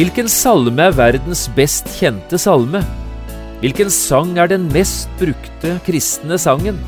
Hvilken 0.00 0.30
salme 0.32 0.80
er 0.80 0.94
verdens 0.96 1.42
best 1.52 1.90
kjente 1.92 2.38
salme? 2.40 2.80
Hvilken 3.60 3.90
sang 3.92 4.30
er 4.40 4.48
den 4.48 4.62
mest 4.72 5.10
brukte 5.20 5.74
kristne 5.84 6.38
sangen? 6.40 6.78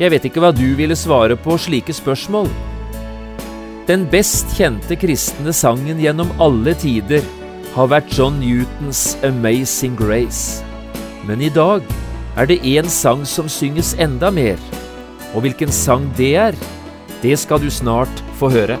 Jeg 0.00 0.14
vet 0.14 0.24
ikke 0.24 0.40
hva 0.40 0.48
du 0.56 0.70
ville 0.78 0.96
svare 0.96 1.36
på 1.36 1.58
slike 1.60 1.92
spørsmål. 1.92 2.48
Den 3.92 4.08
best 4.08 4.56
kjente 4.56 4.96
kristne 4.96 5.52
sangen 5.52 6.00
gjennom 6.00 6.32
alle 6.40 6.72
tider 6.80 7.28
har 7.76 7.92
vært 7.92 8.16
John 8.16 8.40
Newtons 8.40 9.18
Amazing 9.20 10.00
Grace. 10.00 10.64
Men 11.28 11.44
i 11.44 11.52
dag 11.52 11.84
er 12.40 12.48
det 12.48 12.62
én 12.64 12.88
sang 12.88 13.28
som 13.28 13.52
synges 13.52 13.92
enda 14.00 14.32
mer. 14.32 14.56
Og 15.34 15.44
hvilken 15.44 15.68
sang 15.68 16.08
det 16.16 16.36
er, 16.48 16.62
det 17.20 17.36
skal 17.36 17.60
du 17.60 17.68
snart 17.68 18.28
få 18.40 18.48
høre. 18.56 18.80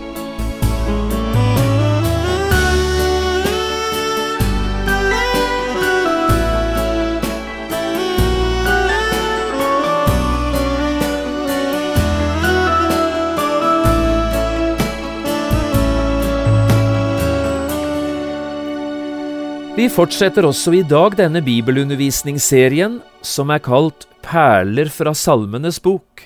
Vi 19.71 19.85
fortsetter 19.87 20.43
også 20.43 20.73
i 20.75 20.81
dag 20.83 21.13
denne 21.15 21.39
bibelundervisningsserien 21.45 22.97
som 23.23 23.53
er 23.55 23.61
kalt 23.63 24.03
Perler 24.19 24.89
fra 24.91 25.13
Salmenes 25.15 25.77
bok. 25.79 26.25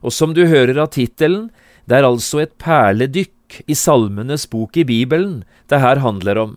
Og 0.00 0.14
som 0.16 0.32
du 0.32 0.46
hører 0.48 0.80
av 0.80 0.88
tittelen, 0.94 1.50
det 1.84 1.98
er 1.98 2.08
altså 2.08 2.40
et 2.40 2.54
perledykk 2.56 3.60
i 3.68 3.76
Salmenes 3.76 4.46
bok 4.48 4.80
i 4.80 4.86
Bibelen 4.88 5.42
det 5.68 5.82
her 5.84 6.00
handler 6.00 6.40
om. 6.40 6.56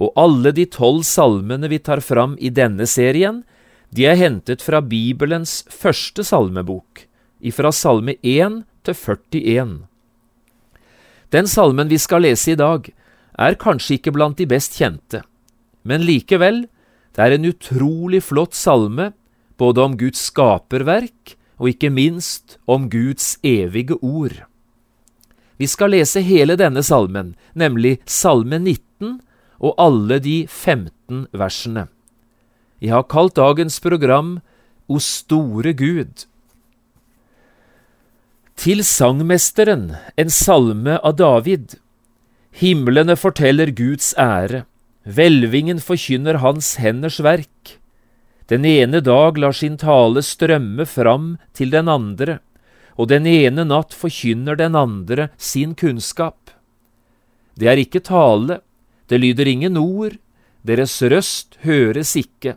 Og 0.00 0.16
alle 0.16 0.54
de 0.56 0.64
tolv 0.64 1.04
salmene 1.04 1.68
vi 1.68 1.76
tar 1.76 2.00
fram 2.00 2.38
i 2.40 2.48
denne 2.48 2.88
serien, 2.88 3.42
de 3.92 4.08
er 4.08 4.16
hentet 4.16 4.64
fra 4.64 4.80
Bibelens 4.80 5.60
første 5.68 6.24
salmebok, 6.24 7.04
ifra 7.44 7.68
salme 7.68 8.16
1 8.24 8.62
til 8.88 8.96
41. 8.96 9.76
Den 11.36 11.44
salmen 11.52 11.92
vi 11.92 12.00
skal 12.00 12.24
lese 12.24 12.54
i 12.54 12.56
dag, 12.56 12.88
er 13.38 13.58
kanskje 13.60 13.98
ikke 13.98 14.14
blant 14.16 14.38
de 14.40 14.46
best 14.50 14.78
kjente, 14.78 15.22
men 15.86 16.04
likevel, 16.04 16.66
det 17.14 17.24
er 17.24 17.34
en 17.34 17.48
utrolig 17.48 18.22
flott 18.26 18.54
salme, 18.54 19.12
både 19.58 19.82
om 19.82 19.96
Guds 19.98 20.20
skaperverk 20.30 21.34
og 21.58 21.72
ikke 21.72 21.90
minst 21.90 22.58
om 22.70 22.86
Guds 22.90 23.36
evige 23.46 23.98
ord. 24.02 24.44
Vi 25.58 25.66
skal 25.66 25.90
lese 25.90 26.22
hele 26.22 26.54
denne 26.54 26.84
salmen, 26.86 27.34
nemlig 27.58 27.98
Salme 28.06 28.60
19 28.62 29.18
og 29.58 29.74
alle 29.82 30.20
de 30.22 30.46
15 30.46 31.26
versene. 31.34 31.88
Jeg 32.78 32.94
har 32.94 33.08
kalt 33.10 33.34
dagens 33.34 33.80
program 33.82 34.36
O 34.86 35.00
store 35.02 35.74
Gud. 35.74 36.28
Til 38.58 38.84
sangmesteren, 38.86 39.96
en 40.16 40.30
salme 40.30 40.94
av 41.02 41.18
David. 41.18 41.74
Himlene 42.52 43.16
forteller 43.16 43.70
Guds 43.70 44.14
ære, 44.18 44.64
hvelvingen 45.04 45.80
forkynner 45.80 46.40
hans 46.42 46.76
henders 46.82 47.20
verk. 47.24 47.78
Den 48.48 48.64
ene 48.64 49.00
dag 49.04 49.38
lar 49.38 49.52
sin 49.52 49.76
tale 49.76 50.22
strømme 50.24 50.86
fram 50.88 51.36
til 51.52 51.70
den 51.70 51.88
andre, 51.88 52.38
og 52.96 53.10
den 53.12 53.26
ene 53.28 53.64
natt 53.68 53.94
forkynner 53.94 54.56
den 54.56 54.74
andre 54.74 55.28
sin 55.36 55.74
kunnskap. 55.74 56.50
Det 57.58 57.68
er 57.68 57.80
ikke 57.80 58.00
tale, 58.00 58.60
det 59.08 59.20
lyder 59.20 59.46
ingen 59.46 59.76
ord, 59.76 60.16
deres 60.64 60.96
røst 61.02 61.58
høres 61.64 62.14
ikke, 62.16 62.56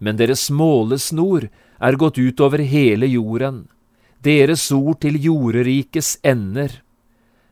men 0.00 0.16
deres 0.16 0.48
målesnor 0.50 1.48
er 1.80 1.96
gått 2.00 2.18
utover 2.18 2.62
hele 2.64 3.08
jorden, 3.08 3.66
deres 4.24 4.70
ord 4.72 5.00
til 5.04 5.16
jorderikes 5.20 6.18
ender. 6.24 6.80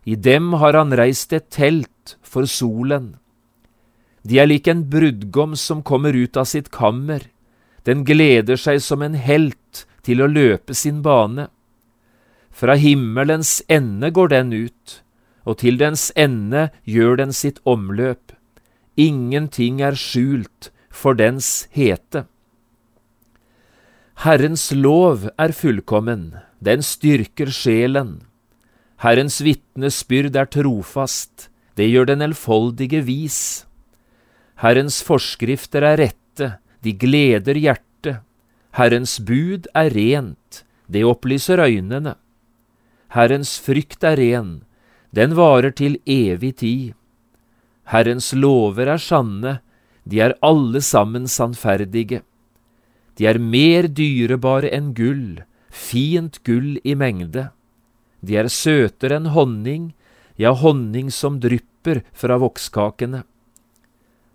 I 0.09 0.17
dem 0.17 0.55
har 0.61 0.73
han 0.79 0.95
reist 0.97 1.35
et 1.37 1.51
telt 1.53 2.17
for 2.25 2.49
solen. 2.49 3.17
De 4.25 4.39
er 4.41 4.49
lik 4.49 4.69
en 4.71 4.87
brudgom 4.89 5.57
som 5.57 5.83
kommer 5.85 6.17
ut 6.17 6.37
av 6.41 6.49
sitt 6.49 6.71
kammer, 6.73 7.27
den 7.85 8.07
gleder 8.09 8.57
seg 8.61 8.81
som 8.85 9.05
en 9.05 9.17
helt 9.21 9.85
til 10.07 10.23
å 10.25 10.31
løpe 10.31 10.77
sin 10.77 11.03
bane. 11.05 11.49
Fra 12.49 12.79
himmelens 12.81 13.59
ende 13.69 14.11
går 14.15 14.33
den 14.33 14.55
ut, 14.57 15.01
og 15.45 15.61
til 15.61 15.77
dens 15.81 16.09
ende 16.17 16.69
gjør 16.89 17.21
den 17.21 17.37
sitt 17.37 17.61
omløp. 17.69 18.33
Ingenting 18.97 19.83
er 19.85 19.97
skjult 19.97 20.71
for 20.89 21.17
dens 21.21 21.69
hete. 21.77 22.25
Herrens 24.25 24.71
lov 24.75 25.29
er 25.39 25.55
fullkommen, 25.55 26.33
den 26.65 26.83
styrker 26.83 27.53
sjelen. 27.55 28.28
Herrens 28.99 29.39
vitnesbyrd 29.45 30.35
er 30.35 30.49
trofast, 30.51 31.49
det 31.79 31.87
gjør 31.87 32.09
den 32.11 32.23
elfoldige 32.25 33.05
vis. 33.07 33.41
Herrens 34.59 34.99
forskrifter 35.07 35.85
er 35.87 36.01
rette, 36.01 36.49
de 36.83 36.95
gleder 36.99 37.55
hjertet. 37.55 38.25
Herrens 38.75 39.21
bud 39.23 39.69
er 39.79 39.93
rent, 39.95 40.65
det 40.91 41.05
opplyser 41.07 41.63
øynene. 41.63 42.17
Herrens 43.15 43.55
frykt 43.63 44.03
er 44.03 44.19
ren, 44.19 44.65
den 45.15 45.37
varer 45.39 45.71
til 45.71 46.01
evig 46.03 46.57
tid. 46.59 46.97
Herrens 47.89 48.33
lover 48.35 48.91
er 48.91 49.01
sanne, 49.01 49.61
de 50.05 50.21
er 50.27 50.35
alle 50.43 50.83
sammen 50.83 51.29
sannferdige. 51.31 52.25
De 53.15 53.27
er 53.31 53.39
mer 53.39 53.87
dyrebare 53.87 54.73
enn 54.75 54.91
gull, 54.95 55.45
fint 55.71 56.43
gull 56.43 56.81
i 56.83 56.99
mengde. 56.99 57.49
De 58.21 58.39
er 58.39 58.51
søtere 58.51 59.19
enn 59.19 59.31
honning, 59.35 59.93
ja, 60.39 60.53
honning 60.55 61.11
som 61.15 61.39
drypper 61.43 62.03
fra 62.13 62.39
vokskakene. 62.41 63.25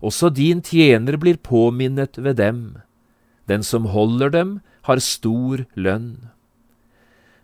Også 0.04 0.30
din 0.34 0.62
tjener 0.64 1.18
blir 1.20 1.40
påminnet 1.40 2.20
ved 2.20 2.40
dem. 2.40 2.62
Den 3.48 3.64
som 3.64 3.88
holder 3.92 4.32
dem, 4.32 4.54
har 4.84 5.00
stor 5.00 5.64
lønn. 5.80 6.30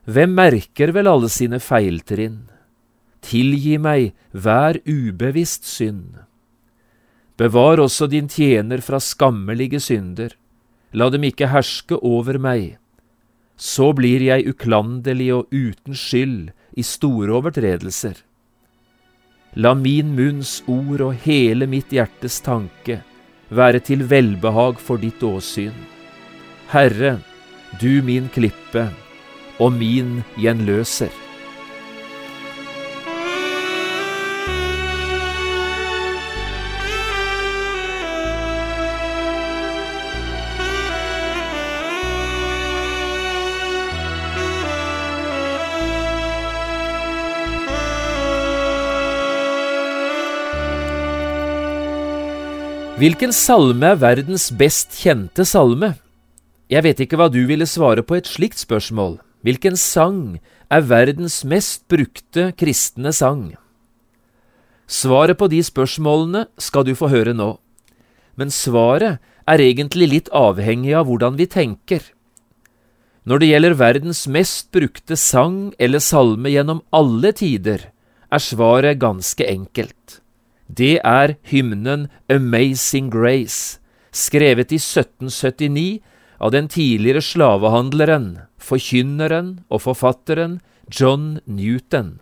Hvem 0.04 0.34
merker 0.36 0.92
vel 0.92 1.08
alle 1.08 1.30
sine 1.32 1.60
feiltrinn? 1.64 2.50
Tilgi 3.24 3.78
meg 3.80 4.12
hver 4.32 4.80
ubevisst 4.88 5.68
synd. 5.68 6.20
Bevar 7.40 7.80
også 7.80 8.10
din 8.12 8.28
tjener 8.28 8.84
fra 8.84 9.00
skammelige 9.00 9.80
synder. 9.80 10.36
La 10.92 11.08
dem 11.14 11.24
ikke 11.24 11.52
herske 11.52 12.00
over 12.04 12.40
meg 12.42 12.80
så 13.60 13.92
blir 13.92 14.24
jeg 14.24 14.48
uklanderlig 14.48 15.30
og 15.36 15.52
uten 15.52 15.98
skyld 15.98 16.50
i 16.80 16.86
store 16.88 17.36
overtredelser. 17.42 18.16
La 19.60 19.74
min 19.76 20.14
munns 20.16 20.60
ord 20.70 21.02
og 21.04 21.16
hele 21.26 21.68
mitt 21.68 21.92
hjertes 21.92 22.40
tanke 22.46 23.02
være 23.50 23.82
til 23.84 24.06
velbehag 24.08 24.80
for 24.80 25.02
ditt 25.02 25.24
åsyn. 25.26 25.74
Herre, 26.72 27.18
du 27.82 28.00
min 28.06 28.30
klippe 28.32 28.88
og 29.60 29.74
min 29.76 30.22
gjenløser. 30.40 31.29
Hvilken 53.00 53.32
salme 53.32 53.94
er 53.94 54.00
verdens 54.02 54.50
best 54.60 54.98
kjente 55.00 55.46
salme? 55.48 55.94
Jeg 56.68 56.84
vet 56.84 57.00
ikke 57.06 57.16
hva 57.16 57.30
du 57.32 57.38
ville 57.48 57.64
svare 57.64 58.04
på 58.04 58.18
et 58.18 58.28
slikt 58.28 58.60
spørsmål. 58.60 59.14
Hvilken 59.48 59.80
sang 59.80 60.42
er 60.68 60.84
verdens 60.84 61.38
mest 61.48 61.86
brukte 61.88 62.50
kristne 62.60 63.14
sang? 63.16 63.54
Svaret 64.84 65.40
på 65.40 65.48
de 65.48 65.64
spørsmålene 65.64 66.44
skal 66.60 66.84
du 66.84 66.92
få 66.92 67.08
høre 67.16 67.32
nå. 67.32 67.54
Men 68.36 68.52
svaret 68.52 69.24
er 69.48 69.64
egentlig 69.64 70.12
litt 70.12 70.36
avhengig 70.36 70.92
av 71.00 71.08
hvordan 71.08 71.40
vi 71.40 71.48
tenker. 71.48 72.04
Når 73.24 73.40
det 73.40 73.54
gjelder 73.54 73.80
verdens 73.80 74.28
mest 74.28 74.74
brukte 74.76 75.16
sang 75.16 75.70
eller 75.80 76.04
salme 76.04 76.52
gjennom 76.52 76.84
alle 76.92 77.32
tider, 77.32 77.94
er 78.28 78.44
svaret 78.44 79.00
ganske 79.00 79.48
enkelt. 79.48 80.20
Det 80.70 81.00
er 81.02 81.34
hymnen 81.50 82.08
Amazing 82.30 83.10
Grace, 83.10 83.80
skrevet 84.14 84.72
i 84.72 84.78
1779 84.78 86.00
av 86.40 86.54
den 86.54 86.70
tidligere 86.70 87.24
slavehandleren, 87.26 88.28
forkynneren 88.62 89.64
og 89.74 89.82
forfatteren 89.88 90.60
John 90.94 91.40
Newton. 91.50 92.20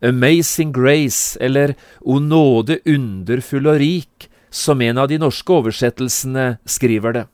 Amazing 0.00 0.72
Grace, 0.72 1.36
eller 1.40 1.74
O 2.00 2.16
nåde 2.18 2.80
underfull 2.88 3.68
og 3.68 3.78
rik, 3.84 4.30
som 4.50 4.80
en 4.80 4.98
av 4.98 5.12
de 5.12 5.20
norske 5.20 5.52
oversettelsene 5.52 6.56
skriver 6.64 7.12
det, 7.12 7.26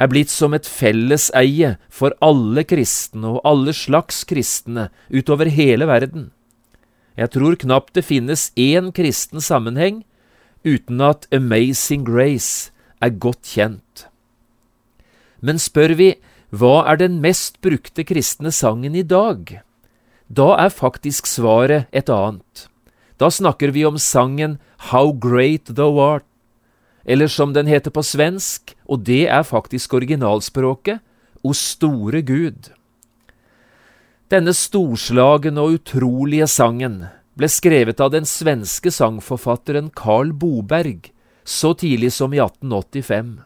er 0.00 0.08
blitt 0.08 0.32
som 0.32 0.56
et 0.56 0.64
felleseie 0.64 1.74
for 1.92 2.16
alle 2.24 2.64
kristne 2.64 3.36
og 3.36 3.44
alle 3.44 3.76
slags 3.76 4.24
kristne 4.24 4.88
utover 5.12 5.52
hele 5.52 5.84
verden. 5.84 6.30
Jeg 7.20 7.34
tror 7.34 7.58
knapt 7.60 7.92
det 7.92 8.06
finnes 8.08 8.48
én 8.56 8.88
kristen 8.96 9.42
sammenheng 9.44 10.04
uten 10.64 11.02
at 11.04 11.26
Amazing 11.36 12.06
Grace 12.08 12.72
er 13.04 13.12
godt 13.12 13.44
kjent. 13.44 14.06
Men 15.44 15.60
spør 15.60 15.92
vi 15.98 16.14
hva 16.50 16.86
er 16.88 16.96
den 17.00 17.20
mest 17.20 17.60
brukte 17.60 18.06
kristne 18.08 18.52
sangen 18.52 18.96
i 18.96 19.04
dag? 19.04 19.60
Da 20.32 20.48
er 20.64 20.72
faktisk 20.72 21.28
svaret 21.28 21.92
et 21.92 22.08
annet. 22.08 22.66
Da 23.20 23.28
snakker 23.28 23.74
vi 23.76 23.84
om 23.84 24.00
sangen 24.00 24.56
How 24.88 25.12
Great 25.12 25.68
Thou 25.76 26.00
Art, 26.00 26.24
eller 27.04 27.28
som 27.28 27.52
den 27.52 27.68
heter 27.68 27.92
på 27.92 28.02
svensk, 28.04 28.74
og 28.88 29.04
det 29.04 29.26
er 29.28 29.44
faktisk 29.44 29.92
originalspråket, 29.94 31.04
O 31.44 31.52
store 31.56 32.22
Gud. 32.22 32.72
Denne 34.30 34.52
storslagne 34.54 35.58
og 35.58 35.80
utrolige 35.80 36.46
sangen 36.46 37.00
ble 37.34 37.48
skrevet 37.50 37.98
av 37.98 38.12
den 38.14 38.28
svenske 38.28 38.92
sangforfatteren 38.94 39.88
Carl 39.90 40.30
Boberg 40.30 41.08
så 41.42 41.72
tidlig 41.74 42.12
som 42.14 42.30
i 42.30 42.38
1885. 42.38 43.40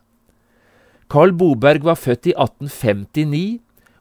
Carl 1.09 1.33
Boberg 1.41 1.89
var 1.89 1.97
født 1.97 2.29
i 2.29 2.37
1859 2.37 3.45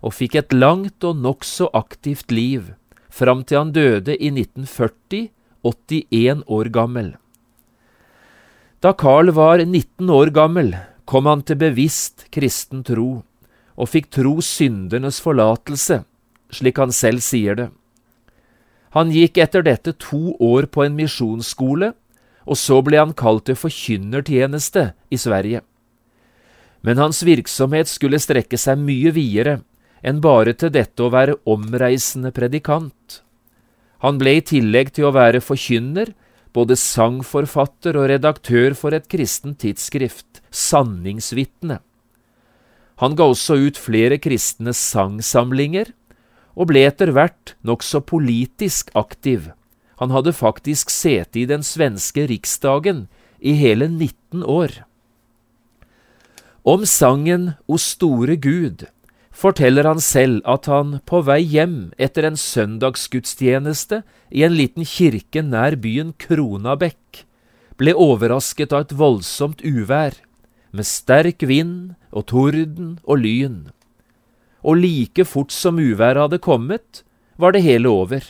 og 0.04 0.16
fikk 0.18 0.36
et 0.42 0.58
langt 0.60 1.08
og 1.08 1.24
nokså 1.24 1.70
aktivt 1.72 2.36
liv, 2.36 2.74
fram 3.08 3.48
til 3.48 3.62
han 3.62 3.72
døde 3.72 4.18
i 4.20 4.34
1940, 4.34 5.30
81 5.64 6.44
år 6.52 6.74
gammel. 6.76 7.14
Da 8.84 8.92
Carl 8.92 9.32
var 9.32 9.64
19 9.64 10.10
år 10.12 10.36
gammel, 10.36 10.76
kom 11.08 11.32
han 11.32 11.48
til 11.48 11.64
bevisst 11.64 12.28
kristen 12.36 12.84
tro, 12.84 13.22
og 13.80 13.88
fikk 13.88 14.12
tro 14.12 14.42
syndernes 14.44 15.24
forlatelse, 15.24 16.04
slik 16.56 16.80
han 16.82 16.94
selv 16.96 17.24
sier 17.26 17.58
det. 17.60 17.70
Han 18.94 19.10
gikk 19.10 19.40
etter 19.42 19.66
dette 19.66 19.96
to 19.98 20.36
år 20.38 20.68
på 20.70 20.86
en 20.86 20.96
misjonsskole, 20.98 21.94
og 22.46 22.60
så 22.60 22.82
ble 22.86 23.00
han 23.00 23.14
kalt 23.18 23.48
til 23.48 23.58
forkynnertjeneste 23.58 24.92
i 25.10 25.18
Sverige. 25.18 25.64
Men 26.84 27.00
hans 27.00 27.24
virksomhet 27.24 27.90
skulle 27.90 28.20
strekke 28.22 28.60
seg 28.60 28.82
mye 28.82 29.14
videre 29.16 29.62
enn 30.04 30.20
bare 30.22 30.54
til 30.60 30.74
dette 30.76 31.00
å 31.00 31.12
være 31.14 31.40
omreisende 31.50 32.34
predikant. 32.36 33.22
Han 34.04 34.20
ble 34.20 34.36
i 34.38 34.44
tillegg 34.44 34.92
til 34.94 35.08
å 35.08 35.14
være 35.16 35.40
forkynner, 35.40 36.12
både 36.54 36.76
sangforfatter 36.78 37.98
og 37.98 38.10
redaktør 38.12 38.76
for 38.78 38.94
et 38.94 39.08
kristent 39.10 39.62
tidsskrift, 39.64 40.44
Sanningsvitne. 40.52 41.80
Han 43.02 43.16
ga 43.18 43.26
også 43.32 43.58
ut 43.64 43.80
flere 43.80 44.20
kristne 44.22 44.76
sangsamlinger, 44.78 45.90
og 46.54 46.70
ble 46.70 46.86
etter 46.88 47.14
hvert 47.16 47.56
nokså 47.66 48.04
politisk 48.06 48.92
aktiv. 48.98 49.52
Han 50.02 50.14
hadde 50.14 50.36
faktisk 50.36 50.92
sete 50.94 51.44
i 51.44 51.46
den 51.50 51.64
svenske 51.66 52.28
riksdagen 52.30 53.08
i 53.40 53.56
hele 53.58 53.88
19 53.90 54.44
år. 54.44 54.84
Om 56.64 56.86
sangen 56.88 57.54
O 57.68 57.78
store 57.78 58.38
Gud 58.40 58.86
forteller 59.34 59.88
han 59.90 60.00
selv 60.00 60.42
at 60.48 60.70
han 60.72 61.00
på 61.10 61.20
vei 61.28 61.42
hjem 61.42 61.92
etter 61.98 62.28
en 62.30 62.38
søndagsgudstjeneste 62.40 64.04
i 64.32 64.46
en 64.46 64.56
liten 64.56 64.86
kirke 64.88 65.44
nær 65.44 65.76
byen 65.76 66.14
Kronabekk 66.22 67.26
ble 67.82 67.96
overrasket 67.98 68.72
av 68.72 68.86
et 68.86 68.94
voldsomt 68.96 69.64
uvær, 69.66 70.14
med 70.72 70.88
sterk 70.88 71.44
vind 71.46 71.94
og 72.14 72.30
torden 72.30 72.98
og 73.04 73.20
lyn. 73.26 73.74
Og 74.64 74.80
like 74.80 75.26
fort 75.28 75.52
som 75.52 75.80
uværet 75.80 76.22
hadde 76.24 76.40
kommet, 76.40 77.04
var 77.38 77.52
det 77.52 77.64
hele 77.66 77.90
over. 77.92 78.24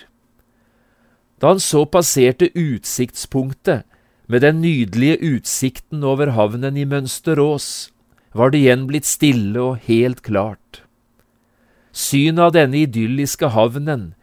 Da 1.39 1.53
han 1.53 1.62
så 1.62 1.85
passerte 1.85 2.50
utsiktspunktet 2.56 3.83
med 4.27 4.41
den 4.41 4.62
nydelige 4.63 5.19
utsikten 5.35 6.03
over 6.03 6.31
havnen 6.33 6.77
i 6.80 6.85
Mønsterås, 6.88 7.91
var 8.33 8.50
det 8.50 8.63
igjen 8.63 8.88
blitt 8.89 9.06
stille 9.06 9.62
og 9.62 9.83
helt 9.85 10.24
klart. 10.25 10.81
Synet 11.94 12.41
av 12.41 12.53
denne 12.56 12.79
idylliske 12.88 13.51
havnen, 13.53 14.13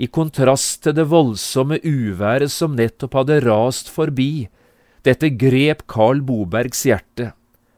i 0.00 0.08
kontrast 0.08 0.80
til 0.82 0.96
det 0.96 1.04
voldsomme 1.12 1.76
uværet 1.84 2.50
som 2.50 2.74
nettopp 2.74 3.18
hadde 3.20 3.42
rast 3.44 3.92
forbi, 3.92 4.48
dette 5.04 5.28
grep 5.36 5.84
Carl 5.86 6.24
Bobergs 6.24 6.82
hjerte, 6.88 7.30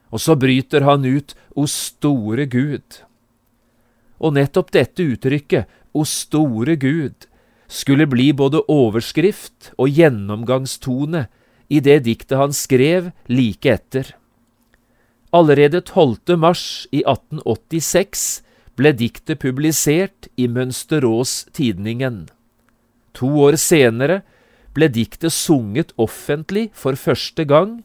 og 0.09 0.23
så 0.23 0.37
bryter 0.39 0.87
han 0.87 1.05
ut 1.05 1.35
O 1.55 1.67
store 1.67 2.47
Gud. 2.47 3.03
Og 4.23 4.37
nettopp 4.37 4.71
dette 4.71 5.03
uttrykket, 5.03 5.67
O 5.93 6.05
store 6.07 6.77
Gud, 6.79 7.27
skulle 7.67 8.07
bli 8.09 8.31
både 8.33 8.63
overskrift 8.71 9.73
og 9.77 9.91
gjennomgangstone 9.93 11.27
i 11.69 11.81
det 11.83 12.03
diktet 12.07 12.39
han 12.39 12.53
skrev 12.55 13.11
like 13.29 13.69
etter. 13.69 14.13
Allerede 15.33 15.81
12. 15.81 16.37
mars 16.37 16.85
i 16.93 17.01
1886 17.01 18.43
ble 18.77 18.93
diktet 18.97 19.41
publisert 19.41 20.29
i 20.37 20.47
Mønsterås 20.49 21.47
Tidningen. 21.53 22.27
To 23.17 23.29
år 23.45 23.57
senere 23.61 24.21
ble 24.73 24.89
diktet 24.89 25.33
sunget 25.33 25.93
offentlig 26.01 26.69
for 26.77 26.97
første 26.97 27.45
gang, 27.49 27.81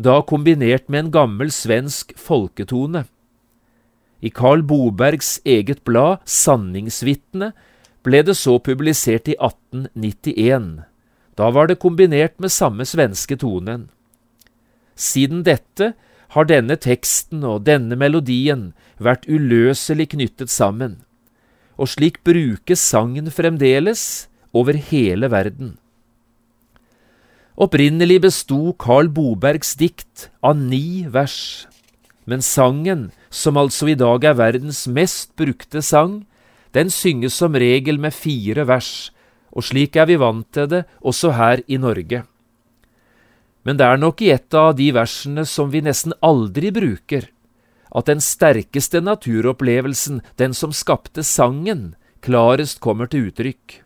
da 0.00 0.20
kombinert 0.24 0.88
med 0.88 1.06
en 1.06 1.10
gammel 1.12 1.52
svensk 1.52 2.14
folketone. 2.16 3.04
I 4.20 4.30
Carl 4.30 4.62
Bobergs 4.62 5.38
eget 5.48 5.84
blad 5.88 6.20
Sanningsvitne 6.28 7.52
ble 8.04 8.20
det 8.24 8.36
så 8.36 8.58
publisert 8.60 9.28
i 9.28 9.36
1891. 9.36 10.84
Da 11.36 11.48
var 11.54 11.70
det 11.70 11.80
kombinert 11.80 12.36
med 12.40 12.52
samme 12.52 12.84
svenske 12.84 13.36
tonen. 13.40 13.88
Siden 14.96 15.44
dette 15.46 15.94
har 16.36 16.46
denne 16.46 16.76
teksten 16.76 17.44
og 17.48 17.64
denne 17.66 17.96
melodien 17.98 18.70
vært 19.00 19.24
uløselig 19.26 20.10
knyttet 20.14 20.52
sammen, 20.52 21.00
og 21.80 21.88
slik 21.94 22.20
brukes 22.26 22.82
sangen 22.84 23.30
fremdeles 23.32 24.28
over 24.52 24.76
hele 24.76 25.30
verden. 25.32 25.78
Opprinnelig 27.60 28.20
besto 28.24 28.74
Carl 28.80 29.10
Bobergs 29.12 29.74
dikt 29.80 30.28
av 30.44 30.56
ni 30.60 31.06
vers, 31.08 31.66
men 32.24 32.44
sangen, 32.44 33.10
som 33.30 33.56
altså 33.56 33.92
i 33.92 33.96
dag 33.98 34.24
er 34.26 34.36
verdens 34.38 34.84
mest 34.90 35.32
brukte 35.38 35.82
sang, 35.86 36.24
den 36.74 36.90
synges 36.90 37.38
som 37.38 37.54
regel 37.54 37.98
med 38.02 38.14
fire 38.14 38.66
vers, 38.66 39.10
og 39.50 39.66
slik 39.66 39.96
er 39.98 40.06
vi 40.10 40.18
vant 40.18 40.46
til 40.54 40.68
det 40.70 40.84
også 41.00 41.34
her 41.38 41.62
i 41.66 41.78
Norge. 41.78 42.24
Men 43.66 43.76
det 43.76 43.86
er 43.86 44.00
nok 44.00 44.22
i 44.22 44.30
et 44.34 44.54
av 44.56 44.72
de 44.78 44.88
versene 44.94 45.44
som 45.46 45.70
vi 45.70 45.82
nesten 45.84 46.14
aldri 46.24 46.70
bruker, 46.74 47.28
at 47.90 48.06
den 48.06 48.22
sterkeste 48.22 49.02
naturopplevelsen, 49.02 50.20
den 50.38 50.54
som 50.54 50.72
skapte 50.72 51.24
sangen, 51.26 51.94
klarest 52.22 52.80
kommer 52.80 53.10
til 53.10 53.28
uttrykk. 53.30 53.80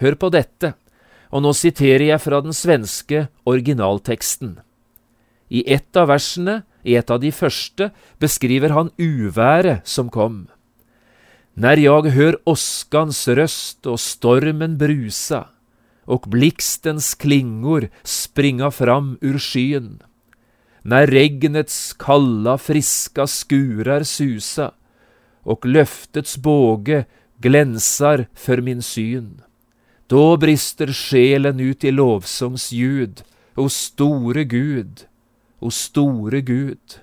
Hør 0.00 0.16
på 0.16 0.32
dette, 0.32 0.72
og 1.32 1.44
nå 1.44 1.52
siterer 1.56 2.08
jeg 2.08 2.22
fra 2.24 2.40
den 2.44 2.56
svenske 2.56 3.26
originalteksten. 3.48 4.56
I 5.52 5.64
ett 5.68 5.96
av 5.96 6.08
versene, 6.08 6.62
i 6.84 6.96
et 6.96 7.10
av 7.10 7.20
de 7.20 7.30
første, 7.32 7.90
beskriver 8.18 8.74
han 8.74 8.90
uværet 8.98 9.86
som 9.88 10.10
kom. 10.10 10.48
Når 11.54 11.78
jeg 11.84 12.14
hør 12.16 12.38
åskans 12.48 13.26
røst 13.28 13.86
og 13.86 14.00
stormen 14.00 14.78
brusa, 14.80 15.46
och 16.04 16.24
blixtens 16.26 17.14
klingor 17.14 17.88
springa 18.02 18.70
fram 18.70 19.18
ur 19.20 19.38
skyen. 19.38 20.02
När 20.82 21.06
regnets 21.06 21.92
kalla 21.92 22.58
friska 22.58 23.26
skurar 23.26 24.02
susa 24.02 24.72
och 25.42 25.66
löftets 25.66 26.36
båge 26.36 27.04
glänsar 27.38 28.26
för 28.34 28.60
min 28.60 28.82
syn. 28.82 29.42
Da 30.06 30.36
brister 30.36 30.92
sjelen 30.92 31.60
ut 31.60 31.84
i 31.84 31.90
lovsangsljud, 31.90 33.22
o 33.54 33.68
store 33.68 34.44
Gud, 34.44 35.06
o 35.62 35.70
store 35.70 36.42
Gud. 36.42 36.98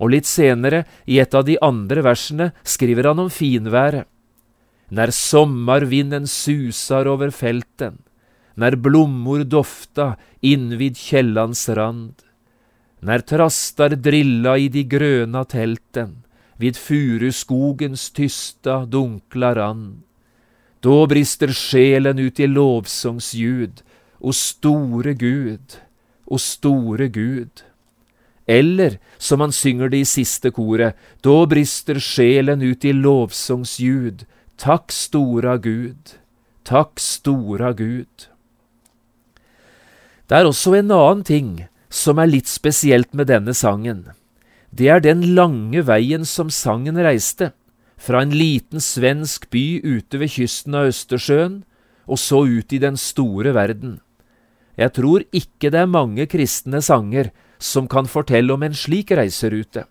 Og 0.00 0.14
litt 0.14 0.28
senere, 0.28 0.86
i 1.04 1.20
et 1.20 1.34
av 1.36 1.44
de 1.44 1.58
andre 1.62 2.02
versene, 2.06 2.50
skriver 2.64 3.10
han 3.10 3.20
om 3.26 3.30
finværet. 3.30 4.08
Når 4.90 5.12
sommervinden 5.14 6.26
susar 6.26 7.06
over 7.06 7.30
felten, 7.30 8.00
når 8.58 8.80
blommor 8.82 9.44
dofta 9.46 10.16
innvid 10.42 10.98
kjellans 10.98 11.68
rand, 11.78 12.16
når 13.00 13.22
trastar 13.28 13.94
drilla 13.96 14.56
i 14.58 14.66
de 14.72 14.82
grøna 14.84 15.44
telten, 15.48 16.18
vid 16.60 16.76
furuskogens 16.76 18.10
tysta, 18.12 18.84
dunkla 18.84 19.54
rand. 19.56 20.02
Då 20.80 21.06
brister 21.06 21.52
sjelen 21.52 22.18
ut 22.18 22.40
i 22.40 22.46
lovsångsljud, 22.46 23.82
o 24.18 24.32
store 24.32 25.14
Gud, 25.14 25.76
o 26.30 26.38
store 26.38 27.10
Gud. 27.12 27.64
Eller, 28.46 28.98
som 29.18 29.42
han 29.44 29.52
synger 29.52 29.90
det 29.92 30.02
i 30.02 30.08
siste 30.08 30.50
koret, 30.54 30.96
da 31.22 31.36
brister 31.50 32.00
sjelen 32.02 32.62
ut 32.62 32.84
i 32.86 32.94
lovsångsljud, 32.96 34.24
takk 34.58 34.90
stora 34.94 35.56
Gud, 35.58 36.16
takk 36.66 36.98
stora 37.02 37.72
Gud. 37.76 38.26
Det 40.26 40.38
er 40.38 40.46
også 40.46 40.76
en 40.78 40.90
annen 40.94 41.22
ting 41.26 41.52
som 41.90 42.18
er 42.22 42.30
litt 42.30 42.50
spesielt 42.50 43.14
med 43.14 43.30
denne 43.30 43.54
sangen. 43.54 44.04
Det 44.70 44.86
er 44.86 45.02
den 45.02 45.34
lange 45.34 45.82
veien 45.82 46.26
som 46.26 46.50
sangen 46.54 46.98
reiste, 46.98 47.50
fra 48.00 48.22
en 48.24 48.30
liten 48.32 48.80
svensk 48.80 49.50
by 49.52 49.82
ute 49.82 50.20
ved 50.22 50.30
kysten 50.32 50.78
av 50.78 50.90
Østersjøen, 50.92 51.60
og 52.06 52.18
så 52.18 52.46
ut 52.46 52.72
i 52.72 52.78
den 52.82 52.96
store 52.98 53.52
verden. 53.54 53.98
Jeg 54.80 54.96
tror 54.96 55.24
ikke 55.36 55.68
det 55.72 55.82
er 55.82 55.90
mange 55.90 56.24
kristne 56.30 56.80
sanger 56.80 57.30
som 57.60 57.88
kan 57.90 58.08
fortelle 58.08 58.54
om 58.54 58.62
en 58.64 58.76
slik 58.76 59.12
reiserute. 59.12 59.84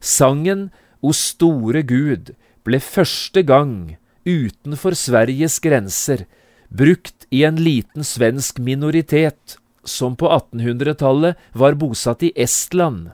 Sangen 0.00 0.70
O 1.04 1.12
store 1.12 1.82
Gud 1.86 2.32
ble 2.66 2.80
første 2.82 3.44
gang 3.46 3.98
utenfor 4.26 4.96
Sveriges 4.98 5.58
grenser 5.62 6.24
brukt 6.68 7.28
i 7.30 7.44
en 7.48 7.60
liten 7.60 8.04
svensk 8.04 8.58
minoritet 8.58 9.58
som 9.88 10.16
på 10.16 10.28
1800-tallet 10.28 11.38
var 11.52 11.76
bosatt 11.80 12.24
i 12.26 12.32
Estland. 12.36 13.10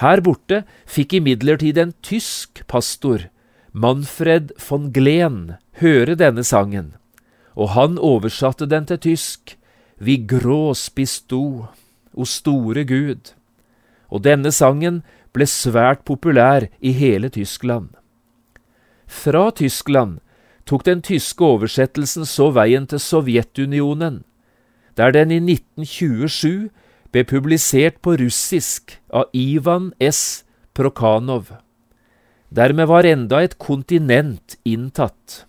Her 0.00 0.22
borte 0.24 0.62
fikk 0.88 1.18
imidlertid 1.18 1.78
en 1.78 1.92
tysk 2.04 2.62
pastor, 2.70 3.28
Manfred 3.72 4.52
von 4.68 4.90
Glen, 4.92 5.56
høre 5.80 6.16
denne 6.16 6.44
sangen, 6.44 6.92
og 7.54 7.74
han 7.76 7.98
oversatte 7.98 8.66
den 8.66 8.86
til 8.86 8.98
tysk, 8.98 9.58
Vi 10.02 10.16
gråspisto, 10.26 11.66
o 12.12 12.24
store 12.24 12.84
Gud, 12.84 13.34
og 14.10 14.24
denne 14.24 14.50
sangen 14.50 15.02
ble 15.32 15.46
svært 15.46 16.02
populær 16.04 16.66
i 16.80 16.92
hele 16.92 17.28
Tyskland. 17.28 17.92
Fra 19.06 19.50
Tyskland 19.50 20.18
tok 20.66 20.84
den 20.84 21.02
tyske 21.02 21.44
oversettelsen 21.44 22.26
så 22.26 22.50
veien 22.50 22.86
til 22.86 22.98
Sovjetunionen, 22.98 24.22
der 24.96 25.12
den 25.12 25.30
i 25.30 25.40
1927 25.40 26.70
ble 27.12 27.24
publisert 27.28 28.00
på 28.02 28.16
russisk 28.20 28.98
av 29.12 29.28
Ivan 29.32 29.92
S. 30.00 30.44
Prokhanov. 30.74 31.52
Dermed 32.52 32.88
var 32.88 33.08
enda 33.08 33.40
et 33.44 33.58
kontinent 33.60 34.56
inntatt. 34.64 35.44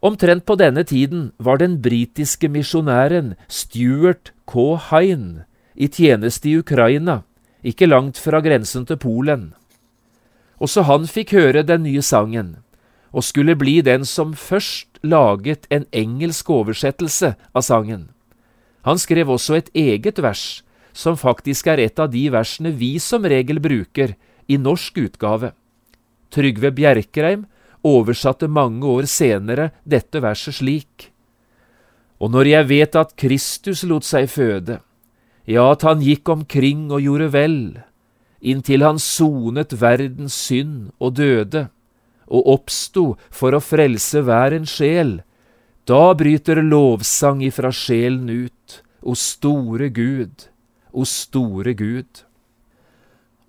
Omtrent 0.00 0.46
på 0.48 0.56
denne 0.56 0.80
tiden 0.88 1.28
var 1.36 1.60
den 1.60 1.76
britiske 1.84 2.48
misjonæren 2.48 3.34
Stuart 3.48 4.32
K. 4.48 4.78
Hine 4.88 5.44
i 5.76 5.88
tjeneste 5.88 6.48
i 6.48 6.56
Ukraina, 6.58 7.20
ikke 7.62 7.88
langt 7.88 8.16
fra 8.18 8.40
grensen 8.40 8.86
til 8.88 8.96
Polen. 8.96 9.50
Også 10.60 10.86
han 10.88 11.04
fikk 11.08 11.34
høre 11.36 11.64
den 11.64 11.84
nye 11.84 12.02
sangen 12.02 12.56
og 13.12 13.26
skulle 13.26 13.56
bli 13.58 13.80
den 13.84 14.04
som 14.06 14.32
først 14.32 15.00
laget 15.02 15.66
en 15.70 15.84
engelsk 15.92 16.50
oversettelse 16.50 17.34
av 17.52 17.64
sangen. 17.66 18.08
Han 18.86 19.00
skrev 19.02 19.28
også 19.28 19.58
et 19.58 19.70
eget 19.74 20.22
vers, 20.22 20.62
som 20.92 21.18
faktisk 21.18 21.66
er 21.66 21.82
et 21.82 21.98
av 22.00 22.10
de 22.12 22.28
versene 22.32 22.72
vi 22.72 22.96
som 23.02 23.26
regel 23.26 23.60
bruker 23.60 24.14
i 24.48 24.56
norsk 24.56 24.96
utgave. 25.02 25.52
Trygve 26.30 26.70
Bjerkreim 26.70 27.48
oversatte 27.86 28.48
mange 28.48 28.86
år 28.86 29.08
senere 29.10 29.70
dette 29.84 30.20
verset 30.22 30.58
slik. 30.60 31.10
Og 32.20 32.32
når 32.34 32.50
jeg 32.50 32.68
vet 32.68 32.96
at 33.00 33.14
Kristus 33.16 33.82
lot 33.88 34.04
seg 34.04 34.28
føde, 34.28 34.80
ja, 35.48 35.64
at 35.72 35.82
han 35.86 36.02
gikk 36.04 36.28
omkring 36.28 36.90
og 36.92 37.00
gjorde 37.02 37.30
vel, 37.32 37.60
inntil 38.40 38.84
han 38.84 39.00
sonet 39.00 39.72
verdens 39.80 40.36
synd 40.48 40.90
og 41.00 41.16
døde, 41.16 41.68
og 42.30 42.46
oppsto 42.54 43.04
for 43.34 43.56
å 43.56 43.62
frelse 43.64 44.22
hver 44.22 44.54
en 44.54 44.68
sjel, 44.68 45.18
da 45.88 46.12
bryter 46.14 46.60
lovsang 46.62 47.40
ifra 47.42 47.72
sjelen 47.74 48.28
ut, 48.30 48.80
o 49.02 49.16
store 49.16 49.88
Gud, 49.90 50.46
o 50.92 51.06
store 51.08 51.74
Gud. 51.74 52.22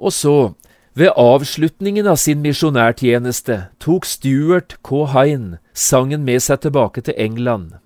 Og 0.01 0.15
så, 0.15 0.53
ved 0.93 1.13
avslutningen 1.15 2.07
av 2.07 2.19
sin 2.19 2.41
misjonærtjeneste, 2.43 3.57
tok 3.79 4.05
Stuart 4.05 4.77
K. 4.83 5.05
Hine 5.13 5.59
sangen 5.73 6.25
med 6.27 6.43
seg 6.43 6.63
tilbake 6.65 7.03
til 7.05 7.15
England, 7.17 7.77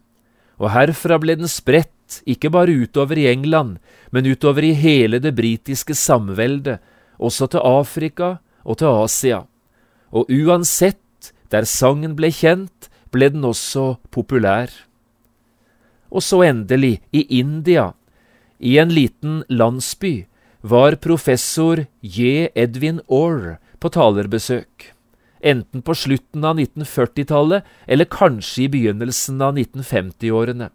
og 0.57 0.71
herfra 0.74 1.19
ble 1.21 1.38
den 1.38 1.51
spredt 1.51 2.21
ikke 2.25 2.51
bare 2.53 2.74
utover 2.74 3.17
i 3.17 3.27
England, 3.31 3.77
men 4.12 4.29
utover 4.29 4.65
i 4.65 4.75
hele 4.77 5.19
det 5.19 5.35
britiske 5.38 5.93
samveldet, 5.97 6.79
også 7.17 7.47
til 7.51 7.63
Afrika 7.63 8.38
og 8.65 8.79
til 8.81 9.03
Asia 9.05 9.45
og 10.15 10.31
uansett 10.31 11.33
der 11.51 11.67
sangen 11.67 12.15
ble 12.17 12.31
kjent, 12.33 12.89
ble 13.12 13.29
den 13.33 13.45
også 13.47 13.97
populær. 14.15 14.71
Og 16.12 16.24
så 16.24 16.41
endelig, 16.47 17.01
i 17.12 17.25
India, 17.39 17.91
i 18.59 18.77
en 18.79 18.93
liten 18.93 19.43
landsby, 19.50 20.25
var 20.65 20.98
professor 21.03 21.84
J. 22.01 22.50
Edwin 22.57 23.03
Orr 23.05 23.60
på 23.79 23.91
talerbesøk, 23.93 24.89
enten 25.45 25.86
på 25.86 25.93
slutten 25.93 26.48
av 26.48 26.57
1940-tallet 26.57 27.69
eller 27.86 28.10
kanskje 28.10 28.65
i 28.65 28.72
begynnelsen 28.74 29.45
av 29.45 29.60
1950-årene. 29.62 30.72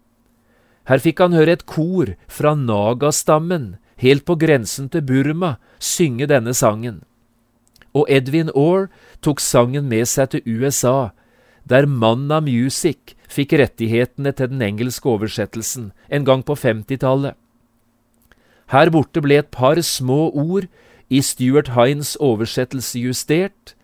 Her 0.87 1.03
fikk 1.03 1.19
han 1.21 1.35
høre 1.35 1.59
et 1.59 1.67
kor 1.67 2.15
fra 2.31 2.55
Naga-stammen, 2.55 3.75
helt 4.01 4.25
på 4.25 4.39
grensen 4.39 4.87
til 4.89 5.03
Burma, 5.05 5.57
synge 5.77 6.31
denne 6.31 6.55
sangen 6.57 7.03
og 7.93 8.07
Edwin 8.09 8.51
Orr 8.55 8.87
tok 9.23 9.41
sangen 9.43 9.89
med 9.91 10.07
seg 10.09 10.31
til 10.33 10.45
USA, 10.45 11.11
der 11.67 11.85
Manna 11.85 12.39
Music 12.43 13.15
fikk 13.31 13.53
rettighetene 13.59 14.33
til 14.35 14.51
den 14.51 14.63
engelske 14.65 15.07
oversettelsen 15.07 15.91
en 16.09 16.27
gang 16.27 16.43
på 16.43 16.57
50-tallet. 16.57 17.35
Her 18.71 18.89
borte 18.93 19.19
ble 19.23 19.41
et 19.41 19.51
par 19.51 19.79
små 19.83 20.29
ord 20.31 20.69
i 21.11 21.19
Stuart 21.19 21.73
Hines 21.75 22.15
oversettelse 22.23 23.01
justert, 23.03 23.75